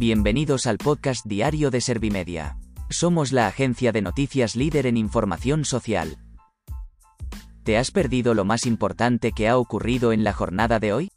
Bienvenidos 0.00 0.68
al 0.68 0.78
podcast 0.78 1.26
diario 1.26 1.72
de 1.72 1.80
Servimedia. 1.80 2.56
Somos 2.88 3.32
la 3.32 3.48
agencia 3.48 3.90
de 3.90 4.00
noticias 4.00 4.54
líder 4.54 4.86
en 4.86 4.96
información 4.96 5.64
social. 5.64 6.18
¿Te 7.64 7.76
has 7.76 7.90
perdido 7.90 8.32
lo 8.32 8.44
más 8.44 8.64
importante 8.64 9.32
que 9.32 9.48
ha 9.48 9.58
ocurrido 9.58 10.12
en 10.12 10.22
la 10.22 10.32
jornada 10.32 10.78
de 10.78 10.92
hoy? 10.92 11.10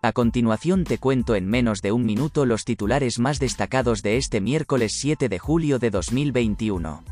A 0.00 0.12
continuación 0.12 0.84
te 0.84 0.98
cuento 0.98 1.34
en 1.34 1.48
menos 1.48 1.82
de 1.82 1.90
un 1.90 2.04
minuto 2.06 2.46
los 2.46 2.64
titulares 2.64 3.18
más 3.18 3.40
destacados 3.40 4.00
de 4.00 4.16
este 4.16 4.40
miércoles 4.40 4.92
7 4.94 5.28
de 5.28 5.38
julio 5.40 5.80
de 5.80 5.90
2021. 5.90 7.02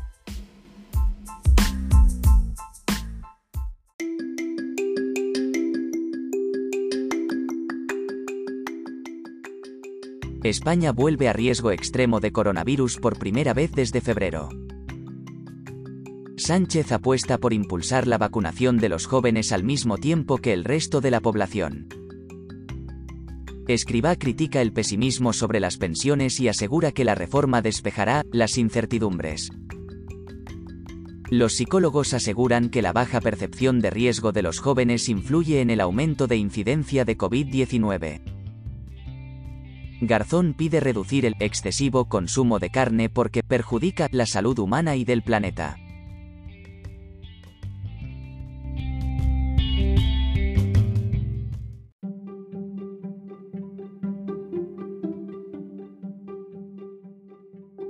España 10.43 10.93
vuelve 10.93 11.27
a 11.27 11.33
riesgo 11.33 11.71
extremo 11.71 12.21
de 12.21 12.31
coronavirus 12.31 12.97
por 12.97 13.19
primera 13.19 13.53
vez 13.53 13.73
desde 13.73 13.99
febrero. 13.99 14.47
Sánchez 16.37 16.93
apuesta 16.93 17.37
por 17.39 17.51
impulsar 17.51 18.07
la 18.07 18.17
vacunación 18.17 18.77
de 18.77 18.87
los 18.87 19.05
jóvenes 19.05 19.51
al 19.51 19.65
mismo 19.65 19.97
tiempo 19.97 20.37
que 20.37 20.53
el 20.53 20.63
resto 20.63 21.01
de 21.01 21.11
la 21.11 21.19
población. 21.19 21.89
Escribá 23.67 24.15
critica 24.15 24.61
el 24.61 24.71
pesimismo 24.71 25.33
sobre 25.33 25.59
las 25.59 25.75
pensiones 25.75 26.39
y 26.39 26.47
asegura 26.47 26.93
que 26.93 27.03
la 27.03 27.15
reforma 27.15 27.61
despejará 27.61 28.23
las 28.31 28.57
incertidumbres. 28.57 29.51
Los 31.29 31.53
psicólogos 31.53 32.13
aseguran 32.13 32.69
que 32.69 32.81
la 32.81 32.93
baja 32.93 33.19
percepción 33.19 33.81
de 33.81 33.89
riesgo 33.89 34.31
de 34.31 34.41
los 34.41 34.59
jóvenes 34.59 35.09
influye 35.09 35.59
en 35.59 35.69
el 35.69 35.81
aumento 35.81 36.27
de 36.27 36.37
incidencia 36.37 37.03
de 37.03 37.17
COVID-19. 37.17 38.28
Garzón 40.01 40.53
pide 40.53 40.79
reducir 40.79 41.25
el 41.25 41.35
excesivo 41.39 42.05
consumo 42.05 42.59
de 42.59 42.69
carne 42.69 43.09
porque 43.09 43.43
perjudica 43.43 44.07
la 44.11 44.25
salud 44.25 44.57
humana 44.59 44.95
y 44.95 45.03
del 45.03 45.23
planeta. 45.23 45.77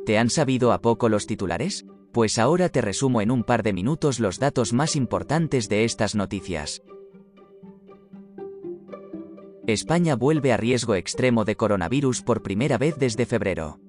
¿Te 0.06 0.18
han 0.18 0.32
sabido 0.32 0.72
a 0.74 0.82
poco 0.82 1.08
los 1.08 1.28
titulares? 1.28 1.86
Pues 2.12 2.40
ahora 2.40 2.70
te 2.70 2.82
resumo 2.82 3.22
en 3.22 3.30
un 3.30 3.44
par 3.44 3.62
de 3.62 3.74
minutos 3.74 4.20
los 4.20 4.40
datos 4.40 4.74
más 4.74 4.96
importantes 4.96 5.70
de 5.70 5.84
estas 5.84 6.16
noticias. 6.16 6.82
España 9.74 10.16
vuelve 10.16 10.54
a 10.54 10.58
riesgo 10.58 10.96
extremo 10.96 11.46
de 11.46 11.56
coronavirus 11.56 12.22
por 12.22 12.42
primera 12.42 12.78
vez 12.78 12.96
desde 12.98 13.26
febrero. 13.26 13.80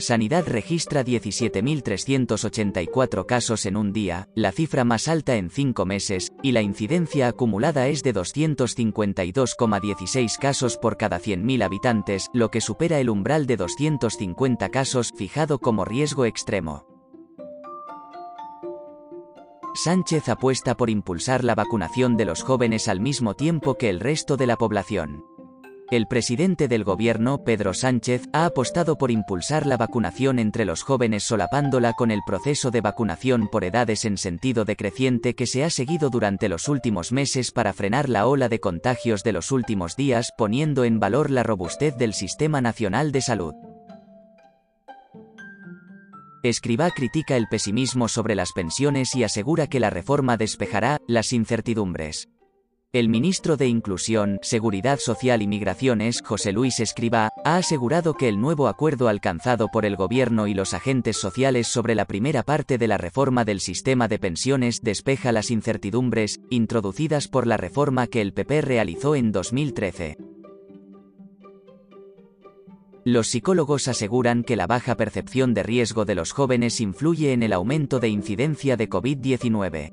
Sanidad 0.00 0.44
registra 0.46 1.04
17.384 1.04 3.26
casos 3.26 3.66
en 3.66 3.76
un 3.76 3.92
día, 3.92 4.30
la 4.34 4.50
cifra 4.50 4.82
más 4.84 5.06
alta 5.08 5.36
en 5.36 5.50
cinco 5.50 5.84
meses, 5.84 6.32
y 6.42 6.52
la 6.52 6.62
incidencia 6.62 7.28
acumulada 7.28 7.88
es 7.88 8.02
de 8.02 8.14
252,16 8.14 10.38
casos 10.38 10.78
por 10.78 10.96
cada 10.96 11.20
100.000 11.20 11.62
habitantes, 11.62 12.28
lo 12.32 12.50
que 12.50 12.62
supera 12.62 12.98
el 12.98 13.10
umbral 13.10 13.46
de 13.46 13.58
250 13.58 14.70
casos 14.70 15.12
fijado 15.14 15.58
como 15.58 15.84
riesgo 15.84 16.24
extremo. 16.24 16.89
Sánchez 19.82 20.28
apuesta 20.28 20.76
por 20.76 20.90
impulsar 20.90 21.42
la 21.42 21.54
vacunación 21.54 22.18
de 22.18 22.26
los 22.26 22.42
jóvenes 22.42 22.86
al 22.86 23.00
mismo 23.00 23.32
tiempo 23.32 23.78
que 23.78 23.88
el 23.88 23.98
resto 23.98 24.36
de 24.36 24.46
la 24.46 24.56
población. 24.56 25.24
El 25.90 26.06
presidente 26.06 26.68
del 26.68 26.84
gobierno, 26.84 27.44
Pedro 27.44 27.72
Sánchez, 27.72 28.28
ha 28.34 28.44
apostado 28.44 28.98
por 28.98 29.10
impulsar 29.10 29.66
la 29.66 29.78
vacunación 29.78 30.38
entre 30.38 30.66
los 30.66 30.82
jóvenes 30.82 31.24
solapándola 31.24 31.94
con 31.94 32.10
el 32.10 32.20
proceso 32.26 32.70
de 32.70 32.82
vacunación 32.82 33.48
por 33.48 33.64
edades 33.64 34.04
en 34.04 34.18
sentido 34.18 34.66
decreciente 34.66 35.34
que 35.34 35.46
se 35.46 35.64
ha 35.64 35.70
seguido 35.70 36.10
durante 36.10 36.50
los 36.50 36.68
últimos 36.68 37.10
meses 37.10 37.50
para 37.50 37.72
frenar 37.72 38.10
la 38.10 38.26
ola 38.26 38.50
de 38.50 38.60
contagios 38.60 39.22
de 39.22 39.32
los 39.32 39.50
últimos 39.50 39.96
días, 39.96 40.30
poniendo 40.36 40.84
en 40.84 41.00
valor 41.00 41.30
la 41.30 41.42
robustez 41.42 41.96
del 41.96 42.12
Sistema 42.12 42.60
Nacional 42.60 43.12
de 43.12 43.22
Salud. 43.22 43.54
Escribá 46.42 46.90
critica 46.90 47.36
el 47.36 47.48
pesimismo 47.48 48.08
sobre 48.08 48.34
las 48.34 48.52
pensiones 48.52 49.14
y 49.14 49.24
asegura 49.24 49.66
que 49.66 49.78
la 49.78 49.90
reforma 49.90 50.38
despejará 50.38 50.98
las 51.06 51.34
incertidumbres. 51.34 52.30
El 52.92 53.10
ministro 53.10 53.58
de 53.58 53.68
Inclusión, 53.68 54.38
Seguridad 54.42 54.98
Social 54.98 55.42
y 55.42 55.46
Migraciones, 55.46 56.22
José 56.24 56.52
Luis 56.52 56.80
Escribá, 56.80 57.28
ha 57.44 57.56
asegurado 57.56 58.14
que 58.14 58.28
el 58.28 58.40
nuevo 58.40 58.68
acuerdo 58.68 59.08
alcanzado 59.08 59.68
por 59.68 59.84
el 59.84 59.96
gobierno 59.96 60.46
y 60.46 60.54
los 60.54 60.72
agentes 60.72 61.18
sociales 61.18 61.68
sobre 61.68 61.94
la 61.94 62.06
primera 62.06 62.42
parte 62.42 62.78
de 62.78 62.88
la 62.88 62.96
reforma 62.96 63.44
del 63.44 63.60
sistema 63.60 64.08
de 64.08 64.18
pensiones 64.18 64.80
despeja 64.82 65.32
las 65.32 65.50
incertidumbres 65.50 66.40
introducidas 66.48 67.28
por 67.28 67.46
la 67.46 67.58
reforma 67.58 68.06
que 68.06 68.22
el 68.22 68.32
PP 68.32 68.62
realizó 68.62 69.14
en 69.14 69.30
2013. 69.30 70.29
Los 73.10 73.26
psicólogos 73.26 73.88
aseguran 73.88 74.44
que 74.44 74.54
la 74.54 74.68
baja 74.68 74.96
percepción 74.96 75.52
de 75.52 75.64
riesgo 75.64 76.04
de 76.04 76.14
los 76.14 76.30
jóvenes 76.30 76.80
influye 76.80 77.32
en 77.32 77.42
el 77.42 77.52
aumento 77.52 77.98
de 77.98 78.08
incidencia 78.08 78.76
de 78.76 78.88
COVID-19. 78.88 79.92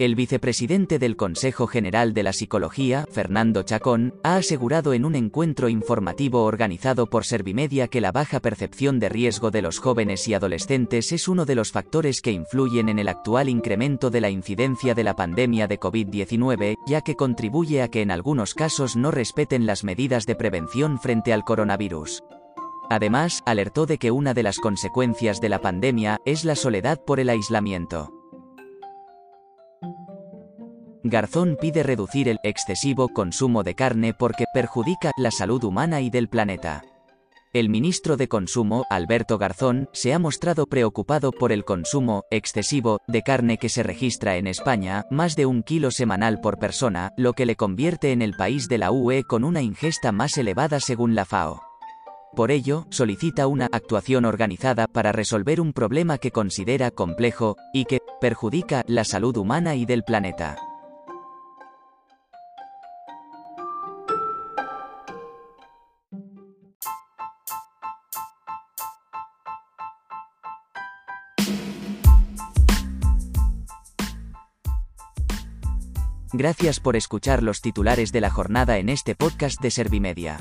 El 0.00 0.16
vicepresidente 0.16 0.98
del 0.98 1.14
Consejo 1.14 1.68
General 1.68 2.12
de 2.12 2.24
la 2.24 2.32
Psicología, 2.32 3.06
Fernando 3.08 3.62
Chacón, 3.62 4.14
ha 4.24 4.34
asegurado 4.34 4.94
en 4.94 5.04
un 5.04 5.14
encuentro 5.14 5.68
informativo 5.68 6.42
organizado 6.42 7.06
por 7.06 7.24
Servimedia 7.24 7.86
que 7.86 8.00
la 8.00 8.10
baja 8.10 8.40
percepción 8.40 8.98
de 8.98 9.10
riesgo 9.10 9.52
de 9.52 9.62
los 9.62 9.78
jóvenes 9.78 10.26
y 10.26 10.34
adolescentes 10.34 11.12
es 11.12 11.28
uno 11.28 11.44
de 11.44 11.54
los 11.54 11.70
factores 11.70 12.20
que 12.20 12.32
influyen 12.32 12.88
en 12.88 12.98
el 12.98 13.06
actual 13.06 13.48
incremento 13.48 14.10
de 14.10 14.22
la 14.22 14.30
incidencia 14.30 14.96
de 14.96 15.04
la 15.04 15.14
pandemia 15.14 15.68
de 15.68 15.78
COVID-19, 15.78 16.78
ya 16.84 17.02
que 17.02 17.14
contribuye 17.14 17.80
a 17.80 17.88
que 17.88 18.02
en 18.02 18.10
algunos 18.10 18.54
casos 18.54 18.96
no 18.96 19.12
respeten 19.12 19.66
las 19.66 19.84
medidas 19.84 20.26
de 20.26 20.34
prevención 20.34 20.98
frente 20.98 21.32
al 21.32 21.44
coronavirus. 21.44 22.24
Además, 22.90 23.42
alertó 23.46 23.86
de 23.86 23.98
que 23.98 24.10
una 24.10 24.34
de 24.34 24.42
las 24.42 24.58
consecuencias 24.58 25.40
de 25.40 25.48
la 25.48 25.60
pandemia 25.60 26.18
es 26.24 26.44
la 26.44 26.56
soledad 26.56 27.00
por 27.06 27.20
el 27.20 27.30
aislamiento. 27.30 28.12
Garzón 31.04 31.56
pide 31.58 31.84
reducir 31.84 32.28
el 32.28 32.38
excesivo 32.42 33.08
consumo 33.08 33.62
de 33.62 33.74
carne 33.74 34.12
porque 34.12 34.44
perjudica 34.52 35.12
la 35.16 35.30
salud 35.30 35.62
humana 35.64 36.00
y 36.00 36.10
del 36.10 36.28
planeta. 36.28 36.82
El 37.52 37.68
ministro 37.68 38.16
de 38.16 38.28
Consumo, 38.28 38.84
Alberto 38.90 39.38
Garzón, 39.38 39.88
se 39.92 40.12
ha 40.12 40.18
mostrado 40.18 40.66
preocupado 40.66 41.32
por 41.32 41.52
el 41.52 41.64
consumo 41.64 42.24
excesivo 42.30 42.98
de 43.08 43.22
carne 43.22 43.56
que 43.58 43.68
se 43.68 43.82
registra 43.82 44.36
en 44.36 44.46
España, 44.46 45.04
más 45.10 45.36
de 45.36 45.46
un 45.46 45.62
kilo 45.62 45.90
semanal 45.90 46.40
por 46.40 46.58
persona, 46.58 47.12
lo 47.16 47.32
que 47.32 47.46
le 47.46 47.56
convierte 47.56 48.12
en 48.12 48.22
el 48.22 48.34
país 48.34 48.68
de 48.68 48.78
la 48.78 48.92
UE 48.92 49.24
con 49.24 49.42
una 49.42 49.62
ingesta 49.62 50.12
más 50.12 50.36
elevada 50.38 50.80
según 50.80 51.14
la 51.14 51.24
FAO. 51.24 51.69
Por 52.34 52.52
ello, 52.52 52.86
solicita 52.90 53.48
una 53.48 53.66
actuación 53.72 54.24
organizada 54.24 54.86
para 54.86 55.10
resolver 55.10 55.60
un 55.60 55.72
problema 55.72 56.18
que 56.18 56.30
considera 56.30 56.90
complejo 56.92 57.56
y 57.72 57.86
que 57.86 57.98
perjudica 58.20 58.84
la 58.86 59.04
salud 59.04 59.36
humana 59.36 59.74
y 59.74 59.84
del 59.84 60.04
planeta. 60.04 60.56
Gracias 76.32 76.78
por 76.78 76.94
escuchar 76.94 77.42
los 77.42 77.60
titulares 77.60 78.12
de 78.12 78.20
la 78.20 78.30
jornada 78.30 78.78
en 78.78 78.88
este 78.88 79.16
podcast 79.16 79.60
de 79.60 79.72
Servimedia. 79.72 80.38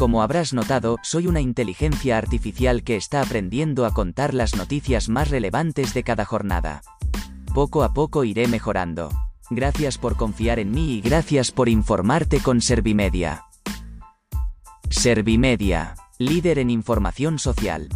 Como 0.00 0.22
habrás 0.22 0.54
notado, 0.54 0.96
soy 1.02 1.26
una 1.26 1.42
inteligencia 1.42 2.16
artificial 2.16 2.84
que 2.84 2.96
está 2.96 3.20
aprendiendo 3.20 3.84
a 3.84 3.92
contar 3.92 4.32
las 4.32 4.56
noticias 4.56 5.10
más 5.10 5.28
relevantes 5.28 5.92
de 5.92 6.02
cada 6.02 6.24
jornada. 6.24 6.80
Poco 7.52 7.82
a 7.82 7.92
poco 7.92 8.24
iré 8.24 8.48
mejorando. 8.48 9.10
Gracias 9.50 9.98
por 9.98 10.16
confiar 10.16 10.58
en 10.58 10.70
mí 10.70 10.94
y 10.94 11.00
gracias 11.02 11.50
por 11.52 11.68
informarte 11.68 12.40
con 12.40 12.62
Servimedia. 12.62 13.44
Servimedia, 14.88 15.96
líder 16.16 16.60
en 16.60 16.70
información 16.70 17.38
social. 17.38 17.90